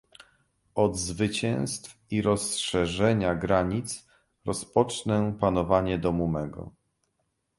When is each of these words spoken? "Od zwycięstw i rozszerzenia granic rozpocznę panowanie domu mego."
"Od 0.75 0.97
zwycięstw 0.97 1.97
i 2.11 2.21
rozszerzenia 2.21 3.35
granic 3.35 4.07
rozpocznę 4.45 5.33
panowanie 5.39 5.97
domu 5.97 6.27
mego." 6.27 6.71